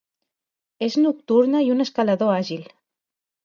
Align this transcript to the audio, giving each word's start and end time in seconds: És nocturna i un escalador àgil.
És 0.87 0.95
nocturna 1.03 1.63
i 1.67 1.71
un 1.77 1.87
escalador 1.87 2.35
àgil. 2.41 2.69